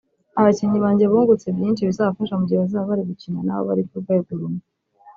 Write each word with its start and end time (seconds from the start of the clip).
Abakinnyi 0.39 0.77
banjye 0.85 1.05
bungutse 1.11 1.47
byinshi 1.57 1.87
bizabafasha 1.89 2.37
mu 2.39 2.43
gihe 2.47 2.57
bazaba 2.63 2.89
bari 2.91 3.03
gukina 3.09 3.39
n’abo 3.43 3.63
bari 3.69 3.83
ku 3.87 3.95
rwego 4.01 4.29
rumwe 4.39 4.63